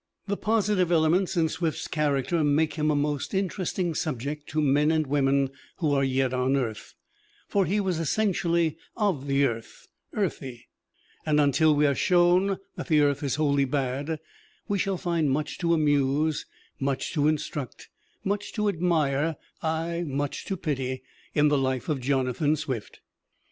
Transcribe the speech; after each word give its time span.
The 0.25 0.35
positive 0.35 0.91
elements 0.91 1.37
in 1.37 1.47
Swift's 1.47 1.87
character 1.87 2.43
make 2.43 2.73
him 2.73 2.89
a 2.89 2.95
most 2.95 3.35
interesting 3.35 3.93
subject 3.93 4.49
to 4.49 4.59
men 4.59 4.89
and 4.89 5.05
women 5.05 5.51
who 5.77 5.93
are 5.93 6.03
yet 6.03 6.33
on 6.33 6.55
earth, 6.57 6.95
for 7.47 7.67
he 7.67 7.79
was 7.79 7.99
essentially 7.99 8.79
of 8.97 9.27
the 9.27 9.45
earth, 9.45 9.89
earthy. 10.13 10.69
And 11.23 11.39
until 11.39 11.75
we 11.75 11.85
are 11.85 11.93
shown 11.93 12.57
that 12.77 12.87
the 12.87 13.01
earth 13.01 13.21
is 13.21 13.35
wholly 13.35 13.65
bad, 13.65 14.19
we 14.67 14.79
shall 14.79 14.97
find 14.97 15.29
much 15.29 15.59
to 15.59 15.71
amuse, 15.71 16.47
much 16.79 17.13
to 17.13 17.27
instruct, 17.27 17.87
much 18.23 18.53
to 18.53 18.69
admire 18.69 19.35
aye, 19.61 20.03
much 20.07 20.45
to 20.45 20.57
pity 20.57 21.03
in 21.35 21.49
the 21.49 21.59
life 21.59 21.89
of 21.89 21.99
Jonathan 21.99 22.55
Swift. 22.55 23.01